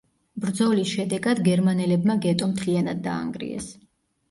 ბრძოლის 0.45 0.93
შედეგად 0.93 1.43
გერმანელებმა 1.49 2.17
გეტო 2.25 2.51
მთლიანად 2.55 3.07
დაანგრიეს. 3.11 3.73